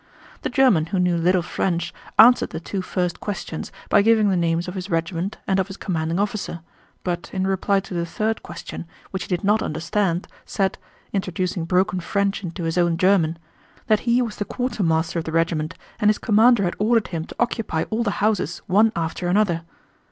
The 0.41 0.49
German 0.49 0.87
who 0.87 0.97
knew 0.97 1.15
little 1.15 1.43
French, 1.43 1.93
answered 2.17 2.49
the 2.49 2.59
two 2.59 2.81
first 2.81 3.19
questions 3.19 3.71
by 3.87 4.01
giving 4.01 4.31
the 4.31 4.35
names 4.35 4.67
of 4.67 4.73
his 4.73 4.89
regiment 4.89 5.37
and 5.45 5.59
of 5.59 5.67
his 5.67 5.77
commanding 5.77 6.17
officer, 6.19 6.61
but 7.03 7.29
in 7.31 7.45
reply 7.45 7.81
to 7.81 7.93
the 7.93 8.03
third 8.07 8.41
question 8.41 8.87
which 9.11 9.25
he 9.25 9.27
did 9.27 9.43
not 9.43 9.61
understand 9.61 10.27
said, 10.43 10.79
introducing 11.13 11.65
broken 11.65 11.99
French 11.99 12.43
into 12.43 12.63
his 12.63 12.79
own 12.79 12.97
German, 12.97 13.37
that 13.85 13.99
he 14.09 14.23
was 14.23 14.37
the 14.37 14.43
quartermaster 14.45 15.19
of 15.19 15.25
the 15.25 15.31
regiment 15.31 15.75
and 15.99 16.09
his 16.09 16.17
commander 16.17 16.63
had 16.63 16.75
ordered 16.79 17.09
him 17.09 17.25
to 17.25 17.35
occupy 17.39 17.83
all 17.91 18.01
the 18.01 18.09
houses 18.25 18.63
one 18.65 18.91
after 18.95 19.27
another. 19.27 19.61